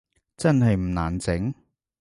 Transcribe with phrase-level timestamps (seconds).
[0.35, 1.53] 真係唔難整？